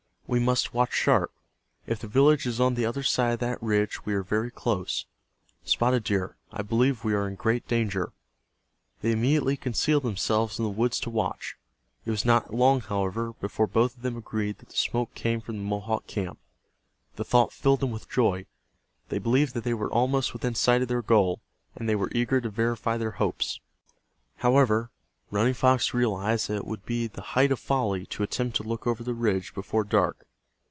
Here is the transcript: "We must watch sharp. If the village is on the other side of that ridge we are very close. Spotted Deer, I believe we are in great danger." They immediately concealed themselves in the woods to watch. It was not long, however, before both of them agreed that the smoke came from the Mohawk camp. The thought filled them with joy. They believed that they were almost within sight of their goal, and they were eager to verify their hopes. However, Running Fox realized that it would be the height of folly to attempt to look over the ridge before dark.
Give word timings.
"We 0.27 0.39
must 0.39 0.73
watch 0.73 0.93
sharp. 0.93 1.33
If 1.85 1.99
the 1.99 2.07
village 2.07 2.45
is 2.45 2.61
on 2.61 2.75
the 2.75 2.85
other 2.85 3.03
side 3.03 3.31
of 3.31 3.39
that 3.41 3.61
ridge 3.61 4.05
we 4.05 4.13
are 4.13 4.23
very 4.23 4.49
close. 4.49 5.05
Spotted 5.65 6.05
Deer, 6.05 6.37
I 6.53 6.61
believe 6.61 7.03
we 7.03 7.13
are 7.13 7.27
in 7.27 7.35
great 7.35 7.67
danger." 7.67 8.13
They 9.01 9.11
immediately 9.11 9.57
concealed 9.57 10.03
themselves 10.03 10.57
in 10.57 10.63
the 10.63 10.69
woods 10.71 11.01
to 11.01 11.09
watch. 11.09 11.57
It 12.05 12.11
was 12.11 12.23
not 12.23 12.53
long, 12.53 12.79
however, 12.79 13.33
before 13.41 13.67
both 13.67 13.97
of 13.97 14.03
them 14.03 14.15
agreed 14.15 14.59
that 14.59 14.69
the 14.69 14.77
smoke 14.77 15.13
came 15.15 15.41
from 15.41 15.57
the 15.57 15.63
Mohawk 15.63 16.07
camp. 16.07 16.39
The 17.17 17.25
thought 17.25 17.51
filled 17.51 17.81
them 17.81 17.91
with 17.91 18.07
joy. 18.09 18.45
They 19.09 19.19
believed 19.19 19.53
that 19.55 19.65
they 19.65 19.73
were 19.73 19.91
almost 19.91 20.31
within 20.31 20.55
sight 20.55 20.81
of 20.81 20.87
their 20.87 21.01
goal, 21.01 21.41
and 21.75 21.89
they 21.89 21.95
were 21.97 22.09
eager 22.13 22.39
to 22.39 22.49
verify 22.49 22.95
their 22.95 23.11
hopes. 23.11 23.59
However, 24.37 24.91
Running 25.33 25.53
Fox 25.53 25.93
realized 25.93 26.49
that 26.49 26.57
it 26.57 26.65
would 26.67 26.85
be 26.85 27.07
the 27.07 27.21
height 27.21 27.53
of 27.53 27.59
folly 27.61 28.05
to 28.07 28.21
attempt 28.21 28.57
to 28.57 28.63
look 28.63 28.85
over 28.85 29.01
the 29.01 29.13
ridge 29.13 29.53
before 29.53 29.85
dark. 29.85 30.27